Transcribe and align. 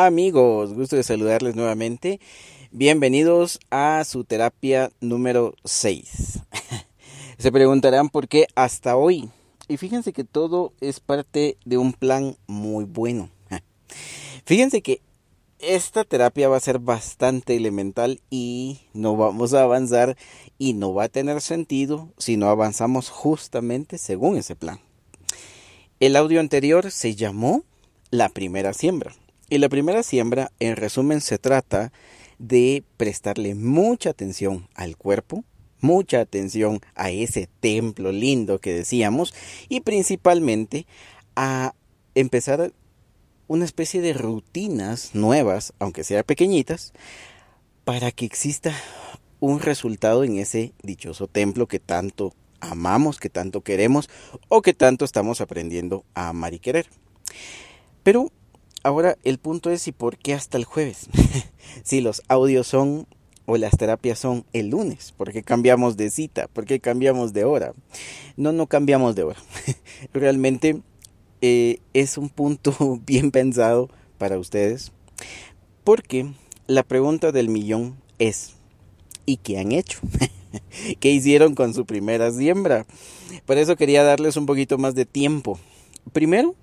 Amigos, 0.00 0.74
gusto 0.74 0.94
de 0.94 1.02
saludarles 1.02 1.56
nuevamente. 1.56 2.20
Bienvenidos 2.70 3.58
a 3.68 4.04
su 4.04 4.22
terapia 4.22 4.92
número 5.00 5.56
6. 5.64 6.38
Se 7.38 7.50
preguntarán 7.50 8.08
por 8.08 8.28
qué 8.28 8.46
hasta 8.54 8.96
hoy. 8.96 9.28
Y 9.66 9.76
fíjense 9.76 10.12
que 10.12 10.22
todo 10.22 10.72
es 10.80 11.00
parte 11.00 11.56
de 11.64 11.78
un 11.78 11.92
plan 11.92 12.36
muy 12.46 12.84
bueno. 12.84 13.28
Fíjense 14.44 14.82
que 14.82 15.02
esta 15.58 16.04
terapia 16.04 16.48
va 16.48 16.58
a 16.58 16.60
ser 16.60 16.78
bastante 16.78 17.56
elemental 17.56 18.20
y 18.30 18.82
no 18.92 19.16
vamos 19.16 19.52
a 19.52 19.62
avanzar 19.62 20.16
y 20.58 20.74
no 20.74 20.94
va 20.94 21.04
a 21.04 21.08
tener 21.08 21.40
sentido 21.40 22.08
si 22.18 22.36
no 22.36 22.48
avanzamos 22.50 23.10
justamente 23.10 23.98
según 23.98 24.36
ese 24.36 24.54
plan. 24.54 24.78
El 25.98 26.14
audio 26.14 26.38
anterior 26.38 26.92
se 26.92 27.16
llamó 27.16 27.64
La 28.12 28.28
primera 28.28 28.72
siembra. 28.72 29.12
Y 29.50 29.58
la 29.58 29.68
primera 29.68 30.02
siembra, 30.02 30.52
en 30.60 30.76
resumen, 30.76 31.20
se 31.20 31.38
trata 31.38 31.92
de 32.38 32.84
prestarle 32.96 33.54
mucha 33.54 34.10
atención 34.10 34.68
al 34.74 34.96
cuerpo, 34.96 35.44
mucha 35.80 36.20
atención 36.20 36.80
a 36.94 37.10
ese 37.10 37.48
templo 37.60 38.12
lindo 38.12 38.60
que 38.60 38.74
decíamos 38.74 39.34
y 39.68 39.80
principalmente 39.80 40.86
a 41.34 41.74
empezar 42.14 42.72
una 43.46 43.64
especie 43.64 44.02
de 44.02 44.12
rutinas 44.12 45.14
nuevas, 45.14 45.72
aunque 45.78 46.04
sea 46.04 46.22
pequeñitas, 46.24 46.92
para 47.84 48.10
que 48.10 48.26
exista 48.26 48.74
un 49.40 49.60
resultado 49.60 50.24
en 50.24 50.36
ese 50.36 50.74
dichoso 50.82 51.26
templo 51.26 51.66
que 51.66 51.78
tanto 51.78 52.34
amamos, 52.60 53.18
que 53.18 53.30
tanto 53.30 53.62
queremos 53.62 54.10
o 54.48 54.60
que 54.60 54.74
tanto 54.74 55.06
estamos 55.06 55.40
aprendiendo 55.40 56.04
a 56.12 56.28
amar 56.28 56.52
y 56.52 56.58
querer. 56.58 56.90
Pero 58.02 58.30
Ahora 58.82 59.16
el 59.24 59.38
punto 59.38 59.70
es 59.70 59.88
¿y 59.88 59.92
por 59.92 60.18
qué 60.18 60.34
hasta 60.34 60.56
el 60.56 60.64
jueves? 60.64 61.08
si 61.82 62.00
los 62.00 62.22
audios 62.28 62.66
son 62.66 63.06
o 63.46 63.56
las 63.56 63.76
terapias 63.76 64.18
son 64.18 64.44
el 64.52 64.68
lunes, 64.68 65.12
¿por 65.16 65.32
qué 65.32 65.42
cambiamos 65.42 65.96
de 65.96 66.10
cita? 66.10 66.48
¿Por 66.48 66.66
qué 66.66 66.80
cambiamos 66.80 67.32
de 67.32 67.44
hora? 67.44 67.72
No, 68.36 68.52
no 68.52 68.66
cambiamos 68.66 69.14
de 69.14 69.22
hora. 69.22 69.40
Realmente 70.12 70.82
eh, 71.40 71.80
es 71.94 72.18
un 72.18 72.28
punto 72.28 73.00
bien 73.06 73.30
pensado 73.30 73.88
para 74.18 74.38
ustedes, 74.38 74.92
porque 75.82 76.30
la 76.66 76.82
pregunta 76.82 77.32
del 77.32 77.48
millón 77.48 77.96
es, 78.18 78.54
¿y 79.24 79.38
qué 79.38 79.58
han 79.58 79.72
hecho? 79.72 80.00
¿Qué 81.00 81.10
hicieron 81.10 81.54
con 81.54 81.72
su 81.72 81.86
primera 81.86 82.30
siembra? 82.30 82.86
Por 83.46 83.56
eso 83.56 83.76
quería 83.76 84.02
darles 84.02 84.36
un 84.36 84.46
poquito 84.46 84.78
más 84.78 84.94
de 84.94 85.06
tiempo. 85.06 85.58
Primero, 86.12 86.54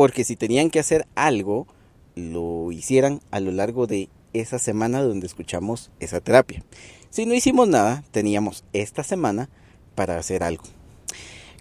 porque 0.00 0.24
si 0.24 0.34
tenían 0.34 0.70
que 0.70 0.80
hacer 0.80 1.06
algo, 1.14 1.66
lo 2.14 2.72
hicieran 2.72 3.20
a 3.30 3.38
lo 3.38 3.52
largo 3.52 3.86
de 3.86 4.08
esa 4.32 4.58
semana 4.58 5.02
donde 5.02 5.26
escuchamos 5.26 5.90
esa 6.00 6.22
terapia. 6.22 6.64
Si 7.10 7.26
no 7.26 7.34
hicimos 7.34 7.68
nada, 7.68 8.02
teníamos 8.10 8.64
esta 8.72 9.02
semana 9.02 9.50
para 9.94 10.16
hacer 10.16 10.42
algo. 10.42 10.64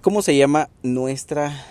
¿Cómo 0.02 0.22
se 0.22 0.38
llama 0.38 0.70
nuestra 0.84 1.66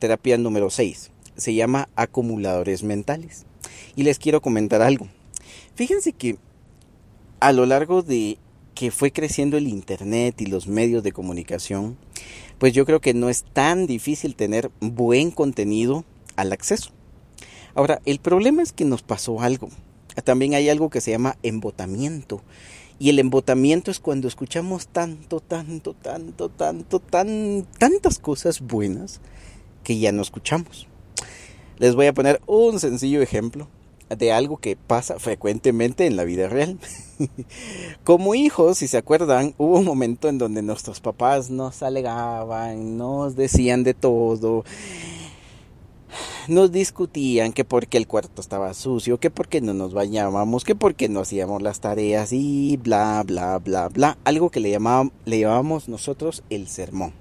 terapia 0.00 0.36
número 0.36 0.68
6? 0.68 1.10
Se 1.36 1.54
llama 1.54 1.88
acumuladores 1.96 2.82
mentales. 2.82 3.46
Y 3.96 4.02
les 4.02 4.18
quiero 4.18 4.42
comentar 4.42 4.82
algo. 4.82 5.08
Fíjense 5.76 6.12
que 6.12 6.36
a 7.40 7.52
lo 7.52 7.64
largo 7.64 8.02
de 8.02 8.36
que 8.74 8.90
fue 8.90 9.12
creciendo 9.12 9.56
el 9.56 9.68
Internet 9.68 10.40
y 10.40 10.46
los 10.46 10.66
medios 10.66 11.02
de 11.02 11.12
comunicación, 11.12 11.96
pues 12.58 12.72
yo 12.72 12.86
creo 12.86 13.00
que 13.00 13.14
no 13.14 13.28
es 13.28 13.44
tan 13.44 13.86
difícil 13.86 14.34
tener 14.34 14.70
buen 14.80 15.30
contenido 15.30 16.04
al 16.36 16.52
acceso. 16.52 16.90
Ahora, 17.74 18.00
el 18.04 18.18
problema 18.18 18.62
es 18.62 18.72
que 18.72 18.84
nos 18.84 19.02
pasó 19.02 19.40
algo. 19.40 19.68
También 20.24 20.54
hay 20.54 20.68
algo 20.68 20.90
que 20.90 21.00
se 21.00 21.10
llama 21.10 21.36
embotamiento. 21.42 22.42
Y 22.98 23.10
el 23.10 23.18
embotamiento 23.18 23.90
es 23.90 23.98
cuando 23.98 24.28
escuchamos 24.28 24.86
tanto, 24.86 25.40
tanto, 25.40 25.94
tanto, 25.94 26.48
tanto, 26.50 27.00
tan, 27.00 27.66
tantas 27.78 28.18
cosas 28.18 28.60
buenas 28.60 29.20
que 29.82 29.98
ya 29.98 30.12
no 30.12 30.22
escuchamos. 30.22 30.86
Les 31.78 31.94
voy 31.94 32.06
a 32.06 32.12
poner 32.12 32.40
un 32.46 32.78
sencillo 32.78 33.22
ejemplo 33.22 33.68
de 34.16 34.32
algo 34.32 34.56
que 34.56 34.76
pasa 34.76 35.18
frecuentemente 35.18 36.06
en 36.06 36.16
la 36.16 36.24
vida 36.24 36.48
real. 36.48 36.78
Como 38.04 38.34
hijos, 38.34 38.78
si 38.78 38.88
se 38.88 38.98
acuerdan, 38.98 39.54
hubo 39.58 39.78
un 39.78 39.84
momento 39.84 40.28
en 40.28 40.38
donde 40.38 40.62
nuestros 40.62 41.00
papás 41.00 41.50
nos 41.50 41.82
alegaban, 41.82 42.96
nos 42.96 43.36
decían 43.36 43.84
de 43.84 43.94
todo, 43.94 44.64
nos 46.48 46.72
discutían 46.72 47.52
que 47.52 47.64
porque 47.64 47.98
el 47.98 48.06
cuarto 48.06 48.40
estaba 48.40 48.74
sucio, 48.74 49.18
que 49.18 49.30
porque 49.30 49.60
no 49.60 49.74
nos 49.74 49.94
bañábamos, 49.94 50.64
que 50.64 50.74
porque 50.74 51.08
no 51.08 51.20
hacíamos 51.20 51.62
las 51.62 51.80
tareas 51.80 52.32
y 52.32 52.76
bla, 52.76 53.22
bla, 53.26 53.58
bla, 53.58 53.88
bla. 53.88 54.18
Algo 54.24 54.50
que 54.50 54.60
le, 54.60 54.70
llamábamos, 54.70 55.12
le 55.24 55.40
llamábamos 55.40 55.88
nosotros 55.88 56.42
el 56.50 56.68
sermón. 56.68 57.12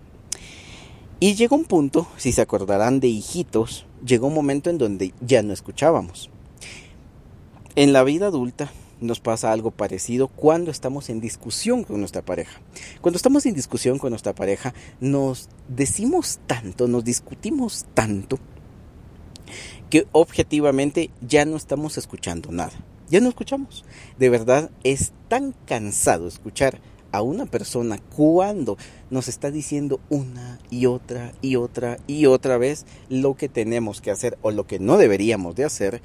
Y 1.19 1.35
llegó 1.35 1.55
un 1.55 1.65
punto, 1.65 2.07
si 2.17 2.31
se 2.31 2.41
acordarán 2.41 2.99
de 2.99 3.07
hijitos, 3.07 3.85
llegó 4.03 4.27
un 4.27 4.33
momento 4.33 4.71
en 4.71 4.79
donde 4.79 5.13
ya 5.21 5.43
no 5.43 5.53
escuchábamos. 5.53 6.31
En 7.75 7.93
la 7.93 8.03
vida 8.03 8.27
adulta 8.27 8.69
nos 8.99 9.21
pasa 9.21 9.51
algo 9.51 9.71
parecido 9.71 10.27
cuando 10.27 10.71
estamos 10.71 11.09
en 11.09 11.21
discusión 11.21 11.85
con 11.85 11.99
nuestra 11.99 12.21
pareja. 12.21 12.59
Cuando 12.99 13.15
estamos 13.15 13.45
en 13.45 13.53
discusión 13.53 13.97
con 13.97 14.09
nuestra 14.09 14.35
pareja, 14.35 14.73
nos 14.99 15.47
decimos 15.69 16.39
tanto, 16.47 16.89
nos 16.89 17.05
discutimos 17.05 17.85
tanto, 17.93 18.39
que 19.89 20.05
objetivamente 20.11 21.11
ya 21.25 21.45
no 21.45 21.55
estamos 21.55 21.97
escuchando 21.97 22.51
nada. 22.51 22.73
Ya 23.09 23.21
no 23.21 23.29
escuchamos. 23.29 23.85
De 24.19 24.29
verdad 24.29 24.69
es 24.83 25.13
tan 25.29 25.53
cansado 25.65 26.27
escuchar 26.27 26.79
a 27.11 27.21
una 27.21 27.45
persona 27.45 27.99
cuando 28.15 28.77
nos 29.09 29.27
está 29.27 29.51
diciendo 29.51 29.99
una 30.09 30.59
y 30.69 30.85
otra 30.85 31.33
y 31.41 31.57
otra 31.57 31.97
y 32.07 32.25
otra 32.25 32.57
vez 32.57 32.85
lo 33.09 33.35
que 33.35 33.49
tenemos 33.49 34.01
que 34.01 34.11
hacer 34.11 34.37
o 34.41 34.51
lo 34.51 34.65
que 34.65 34.79
no 34.79 34.97
deberíamos 34.97 35.55
de 35.55 35.65
hacer 35.65 36.01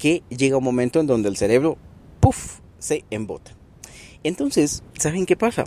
que 0.00 0.22
llega 0.30 0.56
un 0.56 0.64
momento 0.64 0.98
en 0.98 1.06
donde 1.06 1.28
el 1.28 1.36
cerebro, 1.36 1.76
puff, 2.20 2.60
se 2.78 3.04
embota. 3.10 3.54
Entonces, 4.24 4.82
¿saben 4.98 5.26
qué 5.26 5.36
pasa? 5.36 5.66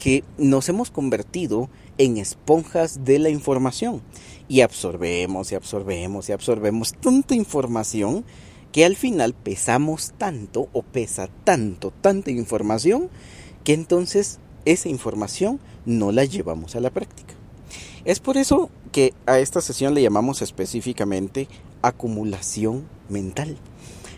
Que 0.00 0.24
nos 0.36 0.68
hemos 0.68 0.90
convertido 0.90 1.70
en 1.96 2.16
esponjas 2.16 3.04
de 3.04 3.20
la 3.20 3.30
información 3.30 4.02
y 4.48 4.62
absorbemos 4.62 5.52
y 5.52 5.54
absorbemos 5.54 6.28
y 6.28 6.32
absorbemos 6.32 6.92
tanta 6.92 7.36
información 7.36 8.24
que 8.72 8.84
al 8.84 8.96
final 8.96 9.32
pesamos 9.34 10.12
tanto 10.18 10.68
o 10.72 10.82
pesa 10.82 11.28
tanto, 11.44 11.92
tanta 12.00 12.32
información 12.32 13.10
que 13.62 13.74
entonces 13.74 14.40
esa 14.64 14.88
información 14.88 15.60
no 15.86 16.10
la 16.10 16.24
llevamos 16.24 16.74
a 16.74 16.80
la 16.80 16.90
práctica. 16.90 17.39
Es 18.04 18.18
por 18.18 18.36
eso 18.36 18.70
que 18.92 19.12
a 19.26 19.38
esta 19.38 19.60
sesión 19.60 19.94
le 19.94 20.02
llamamos 20.02 20.42
específicamente 20.42 21.48
acumulación 21.82 22.86
mental. 23.08 23.56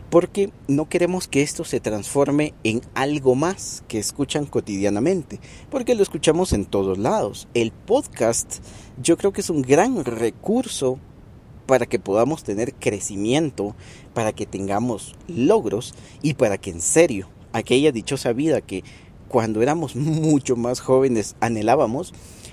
Porque 0.08 0.50
no 0.68 0.88
queremos 0.88 1.26
que 1.26 1.42
esto 1.42 1.64
se 1.64 1.80
transforme 1.80 2.52
en 2.64 2.82
algo 2.94 3.34
más 3.34 3.82
que 3.88 3.98
escuchan 3.98 4.44
cotidianamente, 4.44 5.40
porque 5.70 5.94
lo 5.94 6.02
escuchamos 6.02 6.52
en 6.52 6.66
todos 6.66 6.98
lados. 6.98 7.48
El 7.54 7.72
podcast 7.72 8.58
yo 9.02 9.16
creo 9.16 9.32
que 9.32 9.40
es 9.40 9.48
un 9.48 9.62
gran 9.62 10.04
recurso 10.04 10.98
para 11.66 11.86
que 11.86 11.98
podamos 11.98 12.44
tener 12.44 12.74
crecimiento, 12.74 13.74
para 14.12 14.32
que 14.32 14.44
tengamos 14.44 15.14
logros 15.28 15.94
y 16.20 16.34
para 16.34 16.58
que 16.58 16.70
en 16.70 16.82
serio 16.82 17.28
aquella 17.54 17.90
dichosa 17.90 18.32
vida 18.34 18.60
que 18.60 18.84
cuando 19.28 19.62
éramos 19.62 19.96
mucho 19.96 20.56
más 20.56 20.80
jóvenes 20.80 21.36
anhelábamos, 21.40 22.12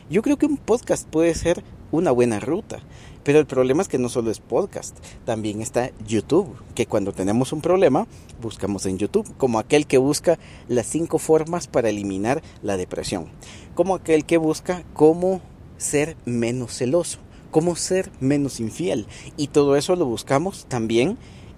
yo 0.10 0.22
creo 0.22 0.38
que 0.38 0.46
un 0.46 0.58
podcast 0.58 1.08
puede 1.08 1.34
ser 1.36 1.64
una 1.92 2.12
buena 2.12 2.40
ruta. 2.40 2.80
Pero 3.24 3.40
el 3.40 3.46
problema 3.46 3.82
es 3.82 3.88
que 3.88 4.00
no 4.00 4.10
solo 4.10 4.32
es 4.32 4.40
podcast, 4.40 4.98
también 5.26 5.62
está 5.62 5.92
YouTube, 6.08 6.56
que 6.74 6.86
cuando 6.86 7.12
tenemos 7.12 7.52
un 7.52 7.62
problema 7.62 8.08
buscamos 8.42 8.86
en 8.86 8.98
YouTube, 8.98 9.32
como 9.38 9.60
aquel 9.60 9.86
que 9.86 9.98
busca 9.98 10.40
las 10.68 10.88
cinco 10.88 11.20
formas 11.20 11.68
para 11.68 11.90
eliminar 11.90 12.42
la 12.64 12.78
depresión, 12.78 13.28
como 13.76 13.94
aquel 13.94 14.26
que 14.26 14.38
busca 14.38 14.84
cómo 14.94 15.42
ser 15.78 16.16
menos 16.26 16.78
celoso, 16.78 17.20
cómo 17.52 17.76
ser 17.76 18.10
menos 18.22 18.62
infiel, 18.62 19.06
y 19.36 19.48
todo 19.48 19.76
eso 19.76 19.96
lo 19.96 20.06
buscamos 20.06 20.66
también 20.68 21.18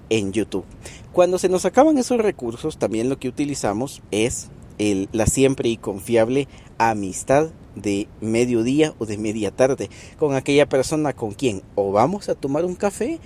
en 0.10 0.34
YouTube. 0.34 0.66
Cuando 1.14 1.38
se 1.38 1.48
nos 1.48 1.66
acaban 1.66 1.98
esos 2.00 2.20
recursos, 2.20 2.78
también 2.78 3.08
lo 3.08 3.20
que 3.20 3.30
utilizamos 3.30 4.02
es 4.10 4.50
el, 4.80 5.10
la 5.12 5.28
siempre 5.28 5.70
y 5.70 5.78
confiable 5.78 6.48
amistad 6.80 7.52
de 7.76 8.08
mediodía 8.20 8.94
o 9.00 9.06
de 9.06 9.18
media 9.18 9.52
tarde 9.52 9.90
con 10.18 10.36
aquella 10.36 10.68
persona 10.68 11.14
con 11.14 11.32
quien 11.32 11.62
o 11.76 11.92
vamos 11.92 12.30
a 12.30 12.36
tomar 12.36 12.66
un 12.66 12.76
café 12.76 13.20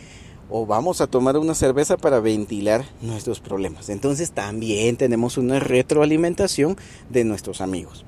o 0.49 0.65
vamos 0.65 1.01
a 1.01 1.07
tomar 1.07 1.37
una 1.37 1.55
cerveza 1.55 1.97
para 1.97 2.19
ventilar 2.19 2.85
nuestros 3.01 3.39
problemas. 3.39 3.89
Entonces 3.89 4.31
también 4.31 4.95
tenemos 4.95 5.37
una 5.37 5.59
retroalimentación 5.59 6.77
de 7.09 7.23
nuestros 7.23 7.61
amigos. 7.61 8.05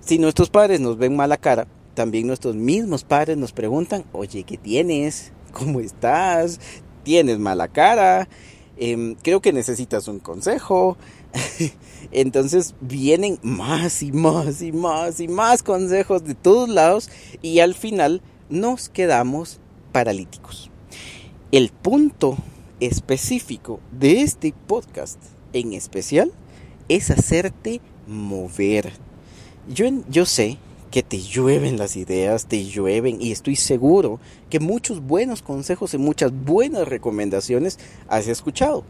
Si 0.00 0.18
nuestros 0.18 0.50
padres 0.50 0.80
nos 0.80 0.96
ven 0.96 1.16
mala 1.16 1.36
cara, 1.36 1.66
también 1.94 2.26
nuestros 2.26 2.54
mismos 2.54 3.04
padres 3.04 3.36
nos 3.36 3.52
preguntan, 3.52 4.04
oye, 4.12 4.44
¿qué 4.44 4.56
tienes? 4.56 5.32
¿Cómo 5.52 5.80
estás? 5.80 6.58
tienes 7.04 7.38
mala 7.38 7.68
cara, 7.68 8.28
em, 8.76 9.14
creo 9.14 9.40
que 9.40 9.52
necesitas 9.52 10.08
un 10.08 10.18
consejo. 10.18 10.96
Entonces 12.12 12.74
vienen 12.80 13.38
más 13.42 14.02
y 14.02 14.12
más 14.12 14.62
y 14.62 14.72
más 14.72 15.20
y 15.20 15.28
más 15.28 15.62
consejos 15.62 16.24
de 16.24 16.34
todos 16.34 16.68
lados 16.68 17.10
y 17.42 17.60
al 17.60 17.74
final 17.74 18.22
nos 18.48 18.88
quedamos 18.88 19.60
paralíticos. 19.92 20.70
El 21.52 21.70
punto 21.70 22.36
específico 22.80 23.80
de 23.92 24.22
este 24.22 24.54
podcast 24.66 25.18
en 25.52 25.72
especial 25.72 26.32
es 26.88 27.10
hacerte 27.10 27.80
mover. 28.06 28.92
Yo, 29.68 29.86
yo 30.08 30.26
sé 30.26 30.58
que 30.94 31.02
te 31.02 31.20
llueven 31.20 31.76
las 31.76 31.96
ideas, 31.96 32.46
te 32.46 32.66
llueven 32.66 33.20
y 33.20 33.32
estoy 33.32 33.56
seguro 33.56 34.20
que 34.48 34.60
muchos 34.60 35.00
buenos 35.00 35.42
consejos 35.42 35.92
y 35.92 35.98
muchas 35.98 36.30
buenas 36.32 36.86
recomendaciones 36.86 37.80
has 38.06 38.28
escuchado. 38.28 38.84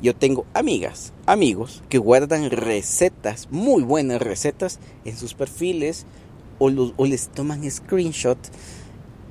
Yo 0.00 0.14
tengo 0.14 0.46
amigas, 0.54 1.12
amigos 1.26 1.82
que 1.88 1.98
guardan 1.98 2.52
recetas, 2.52 3.48
muy 3.50 3.82
buenas 3.82 4.22
recetas 4.22 4.78
en 5.04 5.16
sus 5.16 5.34
perfiles 5.34 6.06
o, 6.60 6.70
les 6.70 7.26
toman 7.26 7.68
screenshot 7.68 8.38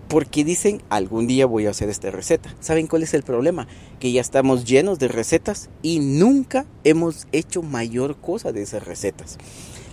porque 0.09 0.43
dicen 0.43 0.81
algún 0.89 1.27
día 1.27 1.45
voy 1.45 1.65
a 1.65 1.69
hacer 1.69 1.87
esta 1.87 2.11
receta. 2.11 2.53
¿Saben 2.59 2.87
cuál 2.87 3.03
es 3.03 3.13
el 3.13 3.23
problema? 3.23 3.69
Que 4.01 4.11
ya 4.11 4.19
estamos 4.19 4.65
llenos 4.65 4.99
de 4.99 5.07
recetas 5.07 5.69
y 5.81 5.99
nunca 5.99 6.65
hemos 6.83 7.25
hecho 7.31 7.61
mayor 7.61 8.17
cosa 8.17 8.51
de 8.51 8.63
esas 8.63 8.85
recetas. 8.85 9.37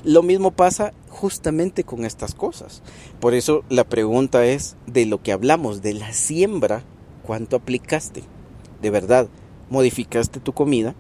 Lo 0.05 0.23
mismo 0.23 0.51
pasa 0.51 0.93
justamente 1.09 1.83
con 1.83 2.05
estas 2.05 2.35
cosas. 2.35 2.83
Por 3.21 3.33
eso 3.33 3.65
la 3.71 3.85
pregunta 3.85 4.45
es 4.45 4.77
de 4.87 5.07
lo 5.07 5.23
que 5.23 5.33
hablamos, 5.33 5.81
de 5.81 5.95
la 5.95 6.13
siembra, 6.13 6.85
¿cuánto 7.23 7.57
aplicaste? 7.57 8.23
De 8.83 8.91
verdad, 8.91 9.29
modificaste 9.71 10.41
tu 10.41 10.53
comida, 10.53 10.95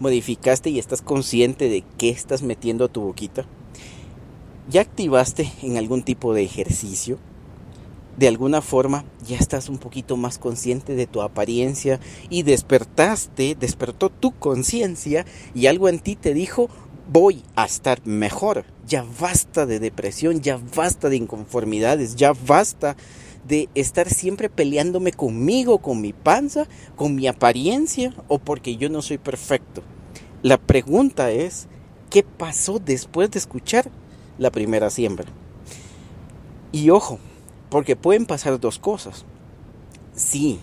modificaste 0.00 0.68
y 0.68 0.78
estás 0.78 1.00
consciente 1.00 1.70
de 1.70 1.82
qué 1.96 2.10
estás 2.10 2.42
metiendo 2.42 2.84
a 2.84 2.88
tu 2.88 3.00
boquita. 3.00 3.46
¿Ya 4.68 4.82
activaste 4.82 5.50
en 5.62 5.78
algún 5.78 6.02
tipo 6.02 6.34
de 6.34 6.42
ejercicio? 6.42 7.18
de 8.16 8.28
alguna 8.28 8.62
forma 8.62 9.04
ya 9.26 9.36
estás 9.36 9.68
un 9.68 9.78
poquito 9.78 10.16
más 10.16 10.38
consciente 10.38 10.94
de 10.94 11.06
tu 11.06 11.22
apariencia 11.22 12.00
y 12.30 12.42
despertaste, 12.42 13.56
despertó 13.58 14.08
tu 14.08 14.32
conciencia 14.32 15.26
y 15.54 15.66
algo 15.66 15.88
en 15.88 15.98
ti 15.98 16.16
te 16.16 16.32
dijo, 16.32 16.68
voy 17.08 17.42
a 17.54 17.64
estar 17.64 18.04
mejor. 18.06 18.64
Ya 18.86 19.04
basta 19.20 19.66
de 19.66 19.78
depresión, 19.78 20.40
ya 20.40 20.60
basta 20.74 21.08
de 21.08 21.16
inconformidades, 21.16 22.16
ya 22.16 22.32
basta 22.32 22.96
de 23.46 23.68
estar 23.74 24.08
siempre 24.08 24.48
peleándome 24.48 25.12
conmigo, 25.12 25.78
con 25.78 26.00
mi 26.00 26.12
panza, 26.12 26.66
con 26.96 27.14
mi 27.14 27.26
apariencia 27.26 28.12
o 28.28 28.38
porque 28.38 28.76
yo 28.76 28.88
no 28.88 29.02
soy 29.02 29.18
perfecto. 29.18 29.82
La 30.42 30.58
pregunta 30.58 31.30
es, 31.30 31.68
¿qué 32.10 32.22
pasó 32.22 32.78
después 32.78 33.30
de 33.30 33.38
escuchar 33.38 33.90
la 34.38 34.50
primera 34.50 34.90
siembra? 34.90 35.26
Y 36.72 36.90
ojo, 36.90 37.18
porque 37.70 37.96
pueden 37.96 38.26
pasar 38.26 38.60
dos 38.60 38.78
cosas. 38.78 39.24
Si 40.14 40.58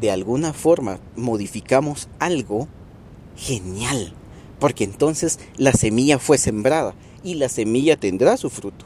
de 0.00 0.10
alguna 0.10 0.52
forma 0.52 0.98
modificamos 1.16 2.08
algo, 2.18 2.68
genial 3.36 4.12
porque 4.58 4.84
entonces 4.84 5.38
la 5.56 5.72
semilla 5.72 6.18
fue 6.18 6.38
sembrada 6.38 6.94
y 7.22 7.34
la 7.34 7.48
semilla 7.48 7.96
tendrá 7.96 8.36
su 8.36 8.50
fruto. 8.50 8.84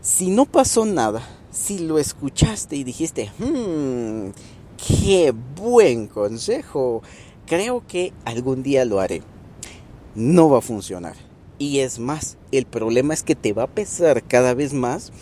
Si 0.00 0.28
no 0.30 0.46
pasó 0.46 0.84
nada, 0.84 1.22
si 1.50 1.78
lo 1.78 1.98
escuchaste 1.98 2.76
y 2.76 2.84
dijiste, 2.84 3.30
hmm, 3.38 4.30
qué 4.86 5.32
buen 5.56 6.08
consejo, 6.08 7.02
creo 7.46 7.86
que 7.86 8.12
algún 8.24 8.62
día 8.62 8.84
lo 8.84 9.00
haré, 9.00 9.22
no 10.14 10.48
va 10.48 10.58
a 10.58 10.62
funcionar. 10.62 11.16
Y 11.58 11.78
es 11.78 11.98
más, 11.98 12.36
el 12.50 12.66
problema 12.66 13.14
es 13.14 13.22
que 13.22 13.36
te 13.36 13.52
va 13.52 13.64
a 13.64 13.68
pesar 13.68 14.22
cada 14.24 14.54
vez 14.54 14.72
más 14.72 15.12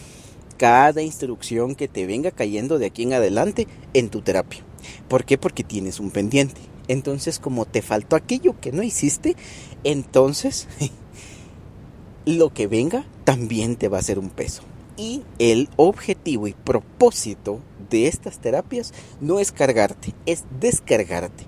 cada 0.62 1.02
instrucción 1.02 1.74
que 1.74 1.88
te 1.88 2.06
venga 2.06 2.30
cayendo 2.30 2.78
de 2.78 2.86
aquí 2.86 3.02
en 3.02 3.14
adelante 3.14 3.66
en 3.94 4.10
tu 4.10 4.20
terapia. 4.20 4.60
¿Por 5.08 5.24
qué? 5.24 5.36
Porque 5.36 5.64
tienes 5.64 5.98
un 5.98 6.12
pendiente. 6.12 6.60
Entonces, 6.88 7.38
como 7.38 7.64
te 7.64 7.82
faltó 7.82 8.16
aquello 8.16 8.58
que 8.60 8.72
no 8.72 8.82
hiciste, 8.82 9.36
entonces 9.84 10.68
lo 12.26 12.52
que 12.52 12.66
venga 12.66 13.04
también 13.24 13.76
te 13.76 13.88
va 13.88 13.98
a 13.98 14.02
ser 14.02 14.18
un 14.18 14.30
peso. 14.30 14.62
Y 14.96 15.22
el 15.38 15.68
objetivo 15.76 16.46
y 16.46 16.52
propósito 16.52 17.60
de 17.90 18.08
estas 18.08 18.38
terapias 18.38 18.92
no 19.20 19.38
es 19.38 19.52
cargarte, 19.52 20.14
es 20.26 20.44
descargarte. 20.60 21.46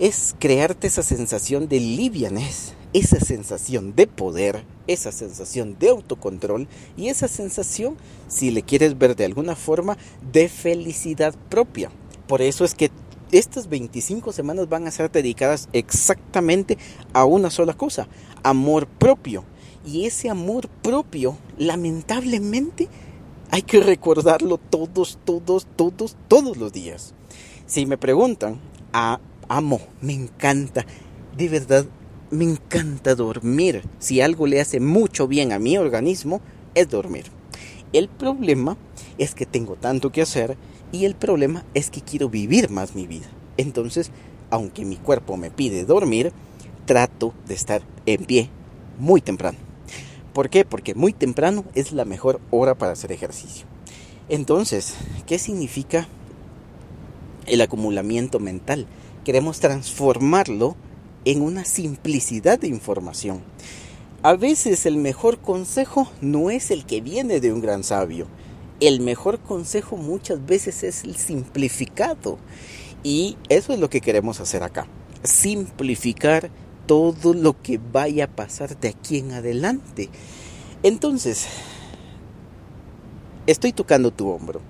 Es 0.00 0.34
crearte 0.38 0.88
esa 0.88 1.04
sensación 1.04 1.68
de 1.68 1.78
livianez, 1.78 2.74
esa 2.92 3.20
sensación 3.20 3.94
de 3.94 4.08
poder, 4.08 4.64
esa 4.88 5.12
sensación 5.12 5.78
de 5.78 5.90
autocontrol 5.90 6.66
y 6.96 7.08
esa 7.08 7.28
sensación, 7.28 7.96
si 8.26 8.50
le 8.50 8.62
quieres 8.62 8.98
ver 8.98 9.14
de 9.14 9.24
alguna 9.24 9.54
forma, 9.54 9.96
de 10.32 10.48
felicidad 10.48 11.34
propia. 11.48 11.90
Por 12.26 12.42
eso 12.42 12.64
es 12.64 12.74
que 12.74 12.90
estas 13.38 13.68
25 13.68 14.32
semanas 14.32 14.68
van 14.68 14.86
a 14.86 14.90
ser 14.90 15.10
dedicadas 15.10 15.68
exactamente 15.72 16.78
a 17.12 17.24
una 17.24 17.50
sola 17.50 17.74
cosa, 17.74 18.06
amor 18.42 18.86
propio. 18.86 19.44
Y 19.84 20.06
ese 20.06 20.30
amor 20.30 20.68
propio, 20.68 21.36
lamentablemente, 21.58 22.88
hay 23.50 23.62
que 23.62 23.80
recordarlo 23.80 24.58
todos, 24.58 25.18
todos, 25.24 25.66
todos, 25.76 26.16
todos 26.28 26.56
los 26.56 26.72
días. 26.72 27.12
Si 27.66 27.86
me 27.86 27.98
preguntan, 27.98 28.60
amo, 29.48 29.80
me 30.00 30.14
encanta, 30.14 30.86
de 31.36 31.48
verdad, 31.48 31.86
me 32.30 32.44
encanta 32.44 33.14
dormir. 33.14 33.82
Si 33.98 34.20
algo 34.20 34.46
le 34.46 34.60
hace 34.60 34.80
mucho 34.80 35.26
bien 35.26 35.52
a 35.52 35.58
mi 35.58 35.76
organismo, 35.76 36.40
es 36.74 36.88
dormir. 36.88 37.24
El 37.92 38.08
problema 38.08 38.76
es 39.18 39.34
que 39.34 39.44
tengo 39.46 39.76
tanto 39.76 40.10
que 40.10 40.22
hacer 40.22 40.56
y 40.94 41.06
el 41.06 41.16
problema 41.16 41.64
es 41.74 41.90
que 41.90 42.02
quiero 42.02 42.28
vivir 42.28 42.70
más 42.70 42.94
mi 42.94 43.08
vida. 43.08 43.26
Entonces, 43.56 44.12
aunque 44.50 44.84
mi 44.84 44.96
cuerpo 44.96 45.36
me 45.36 45.50
pide 45.50 45.84
dormir, 45.84 46.32
trato 46.86 47.34
de 47.48 47.54
estar 47.54 47.82
en 48.06 48.24
pie 48.24 48.48
muy 49.00 49.20
temprano. 49.20 49.58
¿Por 50.32 50.50
qué? 50.50 50.64
Porque 50.64 50.94
muy 50.94 51.12
temprano 51.12 51.64
es 51.74 51.90
la 51.90 52.04
mejor 52.04 52.40
hora 52.52 52.76
para 52.76 52.92
hacer 52.92 53.10
ejercicio. 53.10 53.66
Entonces, 54.28 54.94
¿qué 55.26 55.40
significa 55.40 56.06
el 57.46 57.60
acumulamiento 57.60 58.38
mental? 58.38 58.86
Queremos 59.24 59.58
transformarlo 59.58 60.76
en 61.24 61.42
una 61.42 61.64
simplicidad 61.64 62.60
de 62.60 62.68
información. 62.68 63.42
A 64.22 64.34
veces 64.34 64.86
el 64.86 64.96
mejor 64.96 65.38
consejo 65.38 66.08
no 66.20 66.50
es 66.50 66.70
el 66.70 66.86
que 66.86 67.00
viene 67.00 67.40
de 67.40 67.52
un 67.52 67.60
gran 67.60 67.82
sabio, 67.82 68.28
el 68.80 69.00
mejor 69.00 69.38
consejo 69.40 69.96
muchas 69.96 70.44
veces 70.44 70.82
es 70.82 71.04
el 71.04 71.16
simplificado. 71.16 72.38
Y 73.02 73.36
eso 73.48 73.72
es 73.72 73.78
lo 73.78 73.90
que 73.90 74.00
queremos 74.00 74.40
hacer 74.40 74.62
acá. 74.62 74.86
Simplificar 75.22 76.50
todo 76.86 77.34
lo 77.34 77.60
que 77.60 77.78
vaya 77.78 78.24
a 78.24 78.28
pasar 78.28 78.78
de 78.78 78.88
aquí 78.88 79.18
en 79.18 79.32
adelante. 79.32 80.08
Entonces, 80.82 81.46
estoy 83.46 83.72
tocando 83.72 84.10
tu 84.10 84.28
hombro. 84.28 84.60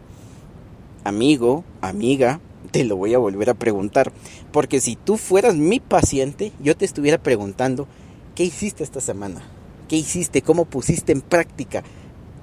Amigo, 1.04 1.64
amiga, 1.80 2.40
te 2.70 2.84
lo 2.84 2.96
voy 2.96 3.14
a 3.14 3.18
volver 3.18 3.50
a 3.50 3.54
preguntar. 3.54 4.12
Porque 4.52 4.80
si 4.80 4.96
tú 4.96 5.16
fueras 5.16 5.54
mi 5.54 5.80
paciente, 5.80 6.52
yo 6.60 6.76
te 6.76 6.84
estuviera 6.84 7.18
preguntando, 7.18 7.86
¿qué 8.34 8.44
hiciste 8.44 8.82
esta 8.82 9.00
semana? 9.00 9.42
¿Qué 9.88 9.96
hiciste? 9.96 10.42
¿Cómo 10.42 10.64
pusiste 10.64 11.12
en 11.12 11.20
práctica? 11.20 11.84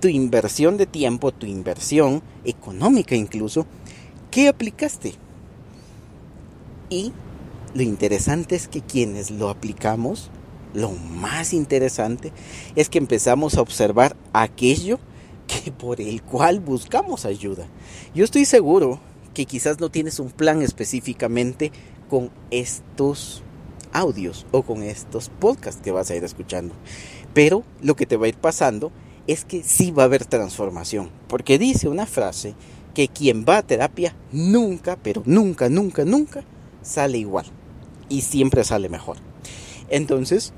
Tu 0.01 0.10
inversión 0.10 0.75
de 0.77 0.88
tiempo, 0.88 1.31
tu 1.31 1.46
inversión 1.46 2.22
económica 2.43 3.15
incluso, 3.15 3.65
¿qué 4.31 4.50
aplicaste? 4.50 5.13
Y 6.89 7.13
lo 7.74 7.84
interesante 7.84 8.55
es 8.55 8.67
que 8.67 8.81
quienes 8.81 9.31
lo 9.31 9.50
aplicamos, 9.50 10.31
lo 10.74 10.91
más 10.91 11.53
interesante 11.53 12.34
es 12.75 12.89
que 12.89 12.98
empezamos 12.98 13.55
a 13.55 13.62
observar 13.62 14.17
aquello 14.34 15.00
que 15.48 15.72
por 15.72 16.01
el 16.01 16.22
cual 16.24 16.60
buscamos 16.60 17.25
ayuda. 17.25 17.67
Yo 18.15 18.25
estoy 18.25 18.46
seguro 18.46 19.00
que 19.34 19.46
quizás 19.46 19.79
no 19.79 19.89
tienes 19.89 20.20
un 20.20 20.31
plan 20.31 20.62
específicamente 20.62 21.72
con 22.10 22.31
estos 22.50 23.43
audios 23.93 24.46
o 24.51 24.63
con 24.63 24.81
estos 24.84 25.29
podcasts 25.29 25.81
que 25.81 25.91
vas 25.91 26.10
a 26.10 26.15
ir 26.15 26.24
escuchando. 26.24 26.74
Pero 27.34 27.63
lo 27.81 27.96
que 27.96 28.05
te 28.05 28.17
va 28.17 28.25
a 28.25 28.29
ir 28.29 28.38
pasando 28.38 28.91
es 29.28 29.46
que 29.46 29.63
sí 29.63 29.92
va 29.92 30.04
a 30.04 30.06
haber 30.06 30.25
transformación. 30.25 31.10
Porque 31.28 31.58
dice 31.58 31.88
una 31.90 32.06
frase 32.06 32.56
que 32.94 33.08
quien 33.08 33.46
va 33.48 33.58
a 33.58 33.63
terapia 33.63 34.16
nunca, 34.32 34.98
pero 35.01 35.24
nunca, 35.25 35.70
nunca, 35.70 36.06
nunca 36.06 36.44
sale 36.82 37.18
igual. 37.18 37.46
Y 38.10 38.22
siempre 38.22 38.63
sale 38.63 38.90
mejor. 38.90 39.18
Entonces, 39.90 40.54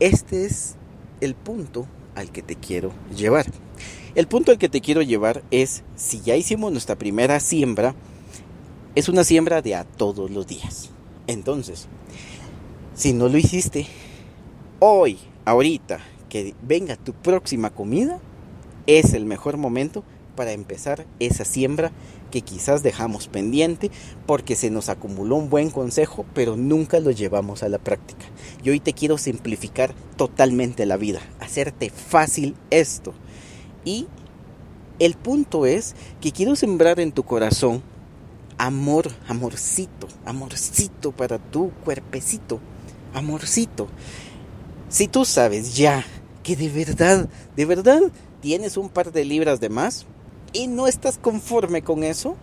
este 0.00 0.46
es 0.46 0.76
el 1.20 1.34
punto 1.34 1.86
al 2.14 2.30
que 2.30 2.42
te 2.42 2.56
quiero 2.56 2.92
llevar. 3.14 3.46
El 4.14 4.26
punto 4.26 4.50
al 4.50 4.58
que 4.58 4.68
te 4.68 4.80
quiero 4.80 5.02
llevar 5.02 5.42
es, 5.50 5.82
si 5.96 6.20
ya 6.20 6.36
hicimos 6.36 6.72
nuestra 6.72 6.96
primera 6.96 7.40
siembra, 7.40 7.94
es 8.94 9.08
una 9.08 9.24
siembra 9.24 9.62
de 9.62 9.74
a 9.74 9.84
todos 9.84 10.30
los 10.30 10.46
días. 10.46 10.90
Entonces, 11.26 11.86
si 12.94 13.12
no 13.12 13.28
lo 13.28 13.38
hiciste, 13.38 13.86
hoy, 14.80 15.18
ahorita, 15.44 16.00
que 16.28 16.54
venga 16.62 16.96
tu 16.96 17.12
próxima 17.12 17.70
comida, 17.70 18.20
es 18.86 19.14
el 19.14 19.24
mejor 19.24 19.56
momento 19.56 20.04
para 20.38 20.52
empezar 20.52 21.04
esa 21.18 21.44
siembra 21.44 21.90
que 22.30 22.42
quizás 22.42 22.82
dejamos 22.82 23.26
pendiente 23.26 23.90
porque 24.24 24.54
se 24.54 24.70
nos 24.70 24.88
acumuló 24.88 25.34
un 25.34 25.50
buen 25.50 25.70
consejo, 25.70 26.24
pero 26.32 26.56
nunca 26.56 27.00
lo 27.00 27.10
llevamos 27.10 27.62
a 27.62 27.68
la 27.68 27.78
práctica. 27.78 28.24
Y 28.62 28.70
hoy 28.70 28.78
te 28.78 28.92
quiero 28.92 29.18
simplificar 29.18 29.94
totalmente 30.16 30.86
la 30.86 30.96
vida, 30.96 31.20
hacerte 31.40 31.90
fácil 31.90 32.54
esto. 32.70 33.14
Y 33.84 34.06
el 35.00 35.14
punto 35.14 35.66
es 35.66 35.96
que 36.20 36.30
quiero 36.30 36.54
sembrar 36.54 37.00
en 37.00 37.10
tu 37.10 37.24
corazón 37.24 37.82
amor, 38.58 39.10
amorcito, 39.26 40.08
amorcito 40.24 41.12
para 41.12 41.38
tu 41.38 41.70
cuerpecito, 41.84 42.60
amorcito. 43.12 43.88
Si 44.88 45.08
tú 45.08 45.24
sabes 45.24 45.76
ya 45.76 46.04
que 46.48 46.56
de 46.56 46.70
verdad, 46.70 47.28
de 47.56 47.64
verdad 47.66 48.00
tienes 48.40 48.78
un 48.78 48.88
par 48.88 49.12
de 49.12 49.26
libras 49.26 49.60
de 49.60 49.68
más 49.68 50.06
y 50.54 50.66
no 50.66 50.86
estás 50.86 51.18
conforme 51.18 51.82
con 51.82 52.02
eso, 52.02 52.36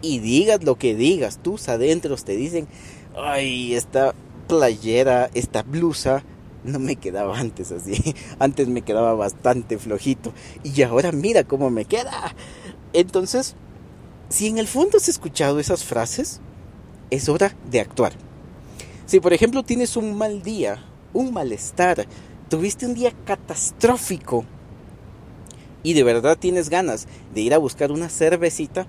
y 0.00 0.20
digas 0.20 0.62
lo 0.62 0.76
que 0.76 0.94
digas, 0.94 1.40
tus 1.42 1.68
adentros 1.68 2.22
te 2.22 2.36
dicen, 2.36 2.68
ay, 3.16 3.74
esta 3.74 4.14
playera, 4.46 5.28
esta 5.34 5.64
blusa, 5.64 6.22
no 6.62 6.78
me 6.78 6.94
quedaba 6.94 7.36
antes 7.36 7.72
así. 7.72 8.14
Antes 8.38 8.68
me 8.68 8.82
quedaba 8.82 9.14
bastante 9.14 9.78
flojito. 9.78 10.32
Y 10.62 10.82
ahora 10.82 11.10
mira 11.10 11.42
cómo 11.42 11.68
me 11.70 11.84
queda. 11.84 12.34
Entonces, 12.92 13.56
si 14.28 14.46
en 14.46 14.58
el 14.58 14.68
fondo 14.68 14.98
has 14.98 15.08
escuchado 15.08 15.58
esas 15.58 15.82
frases, 15.82 16.40
es 17.10 17.28
hora 17.28 17.56
de 17.70 17.80
actuar. 17.80 18.12
Si 19.06 19.18
por 19.18 19.32
ejemplo 19.32 19.64
tienes 19.64 19.96
un 19.96 20.16
mal 20.16 20.42
día, 20.42 20.84
un 21.12 21.32
malestar, 21.32 22.06
tuviste 22.48 22.86
un 22.86 22.94
día 22.94 23.12
catastrófico 23.24 24.44
y 25.82 25.94
de 25.94 26.02
verdad 26.02 26.36
tienes 26.38 26.70
ganas 26.70 27.06
de 27.34 27.40
ir 27.42 27.54
a 27.54 27.58
buscar 27.58 27.92
una 27.92 28.08
cervecita, 28.08 28.86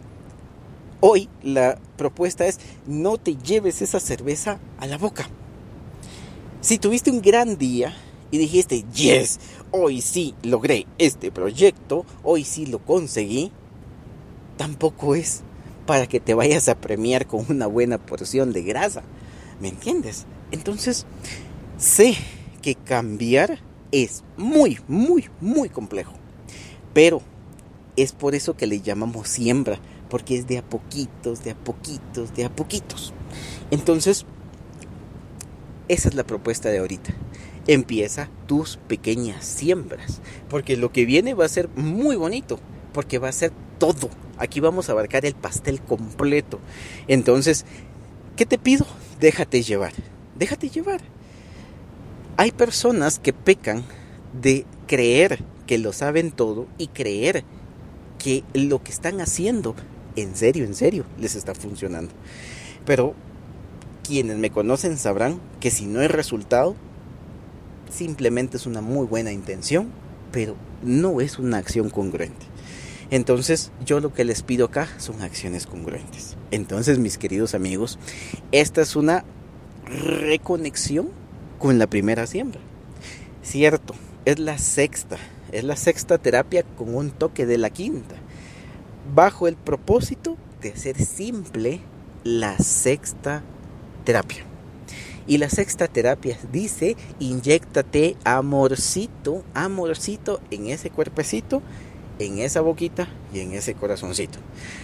hoy 1.01 1.29
la 1.43 1.79
propuesta 1.97 2.47
es 2.47 2.59
no 2.87 3.17
te 3.17 3.35
lleves 3.35 3.81
esa 3.81 3.99
cerveza 3.99 4.59
a 4.79 4.87
la 4.87 4.97
boca. 4.97 5.29
Si 6.61 6.77
tuviste 6.77 7.11
un 7.11 7.21
gran 7.21 7.57
día 7.57 7.95
y 8.31 8.37
dijiste, 8.37 8.83
yes, 8.93 9.39
hoy 9.71 10.01
sí 10.01 10.35
logré 10.43 10.87
este 10.97 11.31
proyecto, 11.31 12.05
hoy 12.23 12.43
sí 12.43 12.65
lo 12.65 12.79
conseguí, 12.79 13.51
tampoco 14.57 15.15
es 15.15 15.41
para 15.85 16.07
que 16.07 16.19
te 16.19 16.33
vayas 16.33 16.69
a 16.69 16.75
premiar 16.75 17.27
con 17.27 17.45
una 17.49 17.65
buena 17.67 17.97
porción 17.97 18.51
de 18.51 18.63
grasa. 18.63 19.03
¿Me 19.61 19.69
entiendes? 19.69 20.25
Entonces, 20.51 21.05
sé 21.77 22.15
que 22.59 22.75
cambiar 22.75 23.59
es 23.91 24.23
muy, 24.37 24.79
muy, 24.87 25.29
muy 25.41 25.69
complejo. 25.69 26.13
Pero 26.93 27.21
es 27.95 28.11
por 28.13 28.35
eso 28.35 28.55
que 28.55 28.67
le 28.67 28.81
llamamos 28.81 29.27
siembra, 29.27 29.79
porque 30.09 30.37
es 30.37 30.47
de 30.47 30.57
a 30.57 30.63
poquitos, 30.63 31.43
de 31.43 31.51
a 31.51 31.55
poquitos, 31.55 32.33
de 32.35 32.45
a 32.45 32.49
poquitos. 32.49 33.13
Entonces, 33.71 34.25
esa 35.87 36.09
es 36.09 36.15
la 36.15 36.23
propuesta 36.23 36.69
de 36.69 36.79
ahorita. 36.79 37.13
Empieza 37.67 38.29
tus 38.47 38.77
pequeñas 38.87 39.45
siembras, 39.45 40.21
porque 40.49 40.77
lo 40.77 40.91
que 40.91 41.05
viene 41.05 41.33
va 41.33 41.45
a 41.45 41.49
ser 41.49 41.69
muy 41.75 42.15
bonito, 42.15 42.59
porque 42.93 43.19
va 43.19 43.29
a 43.29 43.33
ser 43.33 43.51
todo. 43.77 44.09
Aquí 44.37 44.59
vamos 44.59 44.89
a 44.89 44.93
abarcar 44.93 45.25
el 45.25 45.35
pastel 45.35 45.81
completo. 45.81 46.59
Entonces, 47.07 47.65
¿qué 48.35 48.45
te 48.45 48.57
pido? 48.57 48.85
Déjate 49.19 49.61
llevar. 49.61 49.93
Déjate 50.37 50.69
llevar. 50.69 51.01
Hay 52.39 52.53
personas 52.53 53.19
que 53.19 53.34
pecan 53.34 53.84
de 54.41 54.65
creer 54.88 55.43
que 55.67 55.77
lo 55.77 55.91
saben 55.91 56.31
todo 56.31 56.67
y 56.77 56.88
creer 56.88 57.43
que 58.17 58.46
lo 58.53 58.81
que 58.81 58.93
están 58.93 59.19
haciendo, 59.19 59.75
en 60.15 60.38
serio, 60.38 60.63
en 60.63 60.74
serio, 60.74 61.03
les 61.19 61.36
está 61.36 61.53
funcionando. 61.53 62.13
Pero 62.86 63.13
quienes 64.08 64.38
me 64.38 64.51
conocen 64.51 64.98
sabrán 64.98 65.41
que 65.60 65.69
si 65.69 65.86
no 65.86 66.00
hay 66.00 66.08
resultado, 66.08 66.77
simplemente 67.91 68.55
es 68.55 68.65
una 68.65 68.79
muy 68.79 69.05
buena 69.05 69.34
intención, 69.34 69.89
pero 70.31 70.55
no 70.81 71.19
es 71.19 71.39
una 71.39 71.58
acción 71.58 71.89
congruente. 71.89 72.46
Entonces 73.12 73.74
yo 73.86 74.00
lo 74.00 74.13
que 74.13 74.24
les 74.24 74.43
pido 74.43 74.67
acá 74.67 74.88
son 74.98 75.22
acciones 75.24 75.67
congruentes. 75.67 76.38
Entonces 76.51 77.00
mis 77.00 77.17
queridos 77.17 77.53
amigos, 77.53 78.00
esta 78.53 78.81
es 78.81 78.96
una 78.96 79.25
reconexión 79.84 81.18
con 81.59 81.77
la 81.77 81.87
primera 81.87 82.25
siembra. 82.25 82.59
Cierto, 83.43 83.93
es 84.25 84.39
la 84.39 84.57
sexta, 84.57 85.17
es 85.51 85.63
la 85.63 85.75
sexta 85.75 86.17
terapia 86.17 86.63
con 86.63 86.95
un 86.95 87.11
toque 87.11 87.45
de 87.45 87.57
la 87.57 87.69
quinta, 87.69 88.15
bajo 89.13 89.47
el 89.47 89.55
propósito 89.55 90.37
de 90.61 90.69
hacer 90.69 90.97
simple 91.03 91.81
la 92.23 92.57
sexta 92.57 93.43
terapia. 94.05 94.43
Y 95.27 95.37
la 95.37 95.49
sexta 95.49 95.87
terapia 95.87 96.39
dice, 96.51 96.97
inyectate 97.19 98.17
amorcito, 98.23 99.43
amorcito 99.53 100.41
en 100.49 100.67
ese 100.67 100.89
cuerpecito 100.89 101.61
en 102.19 102.39
esa 102.39 102.61
boquita 102.61 103.07
y 103.33 103.39
en 103.39 103.53
ese 103.53 103.73
corazoncito. 103.73 104.39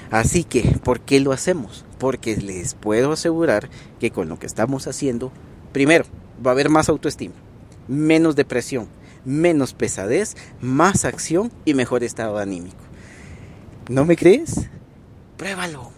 Así 0.10 0.44
que, 0.44 0.62
¿por 0.84 1.01
qué 1.01 1.20
lo 1.20 1.32
hacemos? 1.32 1.86
Porque 2.00 2.38
les 2.38 2.74
puedo 2.74 3.12
asegurar 3.12 3.70
que 4.00 4.12
con 4.12 4.29
lo 4.29 4.39
que 4.39 4.48
estamos 4.48 4.88
haciendo, 4.88 5.32
primero, 5.72 6.05
va 6.46 6.51
a 6.51 6.54
haber 6.54 6.70
más 6.70 6.89
autoestima, 6.89 7.36
menos 7.88 8.36
depresión, 8.36 8.88
menos 9.25 9.74
pesadez, 9.74 10.36
más 10.62 11.06
acción 11.06 11.51
y 11.65 11.74
mejor 11.74 12.04
estado 12.04 12.38
anímico. 12.38 12.77
¿No 13.89 14.06
me 14.06 14.15
crees? 14.15 14.70
Pruébalo. 15.38 15.92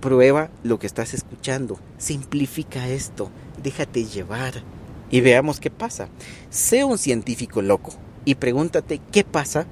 Prueba 0.00 0.50
lo 0.62 0.78
que 0.78 0.86
estás 0.86 1.14
escuchando. 1.14 1.78
Simplifica 1.98 2.88
esto. 2.88 3.30
Déjate 3.62 4.04
llevar. 4.04 4.62
Y 5.10 5.20
veamos 5.20 5.60
qué 5.60 5.70
pasa. 5.70 6.08
Sé 6.50 6.84
un 6.84 6.98
científico 6.98 7.62
loco 7.62 7.94
y 8.24 8.34
pregúntate 8.34 9.00
qué 9.12 9.24
pasa 9.24 9.66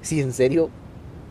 si 0.00 0.20
en 0.20 0.32
serio 0.32 0.70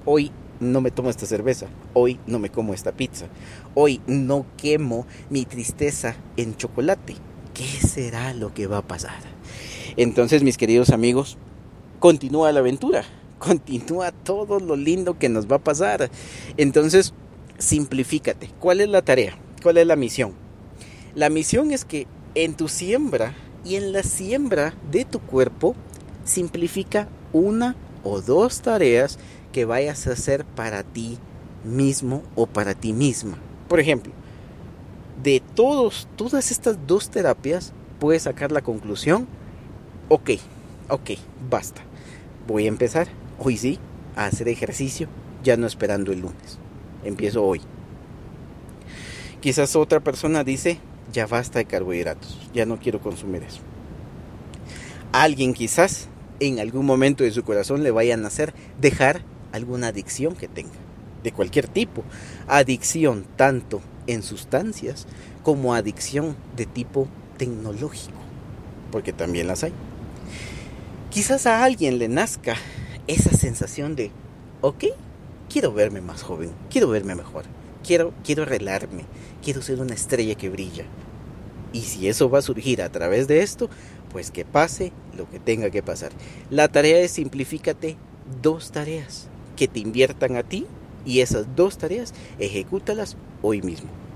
hoy 0.06 0.32
no 0.60 0.82
me 0.82 0.92
tomo 0.92 1.10
esta 1.10 1.26
cerveza, 1.26 1.68
hoy 1.94 2.20
no 2.28 2.40
me 2.40 2.50
como 2.50 2.74
esta 2.74 2.92
pizza, 2.92 3.28
hoy 3.74 4.02
no 4.08 4.46
quemo 4.58 5.06
mi 5.30 5.46
tristeza 5.46 6.16
en 6.36 6.56
chocolate, 6.56 7.16
¿qué 7.58 7.66
será 7.66 8.34
lo 8.34 8.54
que 8.54 8.68
va 8.68 8.78
a 8.78 8.88
pasar? 8.88 9.20
Entonces, 9.98 10.44
mis 10.44 10.58
queridos 10.58 10.92
amigos, 10.92 11.38
continúa 12.00 12.52
la 12.52 12.60
aventura, 12.60 13.04
continúa 13.40 14.12
todo 14.12 14.60
lo 14.60 14.76
lindo 14.76 15.18
que 15.18 15.30
nos 15.30 15.48
va 15.48 15.58
a 15.58 15.64
pasar. 15.64 16.10
Entonces, 16.56 17.14
simplifícate. 17.58 18.52
¿Cuál 18.60 18.82
es 18.82 18.90
la 18.90 19.02
tarea? 19.02 19.38
¿Cuál 19.64 19.78
es 19.78 19.88
la 19.88 19.96
misión? 19.96 20.34
La 21.16 21.30
misión 21.30 21.72
es 21.72 21.84
que 21.84 22.06
en 22.36 22.54
tu 22.54 22.68
siembra 22.68 23.34
y 23.66 23.76
en 23.76 23.92
la 23.92 24.04
siembra 24.04 24.76
de 24.92 25.04
tu 25.04 25.20
cuerpo, 25.20 25.76
simplifica 26.24 27.10
una 27.34 27.76
o 28.04 28.22
dos 28.22 28.62
tareas 28.62 29.18
que 29.52 29.66
vayas 29.66 30.06
a 30.06 30.12
hacer 30.12 30.46
para 30.46 30.84
ti 30.84 31.18
mismo 31.66 32.22
o 32.36 32.46
para 32.46 32.76
ti 32.76 32.94
misma. 32.94 33.38
Por 33.68 33.80
ejemplo, 33.80 34.14
de 35.28 35.42
todos, 35.42 36.08
todas 36.16 36.52
estas 36.52 36.88
dos 36.88 37.10
terapias 37.10 37.74
puedes 38.00 38.24
sacar 38.24 38.54
la 38.54 38.62
conclusión, 38.62 39.28
ok, 40.08 40.30
ok, 40.88 41.10
basta. 41.50 41.82
Voy 42.48 42.64
a 42.64 42.70
empezar, 42.70 43.10
hoy 43.38 43.58
sí, 43.58 43.78
a 44.16 44.28
hacer 44.28 44.48
ejercicio, 44.48 45.10
ya 45.44 45.58
no 45.58 45.68
esperando 45.68 46.14
el 46.14 46.22
lunes. 46.22 46.60
Empiezo 47.04 47.44
hoy. 47.44 47.60
Quizás 49.42 49.76
otra 49.76 50.00
persona 50.00 50.46
dice, 50.46 50.80
ya 51.12 51.28
basta 51.28 51.60
de 51.60 51.66
carbohidratos, 51.66 52.40
ya 52.54 52.66
no 52.66 52.80
quiero 52.80 53.02
consumir 53.02 53.44
eso. 53.44 53.60
Alguien 55.12 55.54
quizás 55.54 56.08
en 56.40 56.60
algún 56.60 56.86
momento 56.86 57.26
de 57.26 57.32
su 57.32 57.44
corazón 57.44 57.84
le 57.84 57.92
vayan 57.92 58.24
a 58.24 58.28
hacer 58.28 58.54
dejar 58.80 59.24
alguna 59.52 59.88
adicción 59.88 60.38
que 60.38 60.48
tenga, 60.48 60.78
de 61.22 61.34
cualquier 61.34 61.68
tipo. 61.68 62.06
Adicción 62.48 63.26
tanto 63.36 63.82
en 64.08 64.24
sustancias 64.24 65.06
como 65.44 65.74
adicción 65.74 66.36
de 66.56 66.66
tipo 66.66 67.08
tecnológico, 67.38 68.18
porque 68.92 69.14
también 69.14 69.48
las 69.48 69.64
hay. 69.64 69.74
Quizás 71.10 71.46
a 71.46 71.64
alguien 71.64 72.00
le 72.00 72.08
nazca 72.08 72.56
esa 73.08 73.32
sensación 73.32 73.96
de, 73.96 74.12
ok, 74.62 74.86
quiero 75.50 75.74
verme 75.74 76.02
más 76.02 76.24
joven, 76.24 76.52
quiero 76.70 76.90
verme 76.90 77.16
mejor, 77.16 77.46
quiero, 77.86 78.14
quiero 78.24 78.44
arreglarme, 78.44 79.06
quiero 79.44 79.62
ser 79.62 79.80
una 79.80 79.94
estrella 79.94 80.36
que 80.36 80.50
brilla. 80.50 80.86
Y 81.74 81.82
si 81.82 82.08
eso 82.08 82.30
va 82.30 82.40
a 82.40 82.44
surgir 82.44 82.82
a 82.82 82.92
través 82.92 83.28
de 83.28 83.42
esto, 83.42 83.70
pues 84.12 84.32
que 84.32 84.46
pase 84.46 84.92
lo 85.16 85.30
que 85.30 85.40
tenga 85.40 85.70
que 85.70 85.84
pasar. 85.84 86.12
La 86.50 86.68
tarea 86.70 87.00
es 87.00 87.12
simplifícate 87.12 87.98
dos 88.42 88.72
tareas 88.72 89.28
que 89.56 89.68
te 89.68 89.80
inviertan 89.80 90.36
a 90.36 90.44
ti 90.44 90.66
y 91.06 91.22
esas 91.22 91.56
dos 91.56 91.78
tareas 91.78 92.14
ejecútalas 92.40 93.18
hoy 93.42 93.62
mismo. 93.62 94.07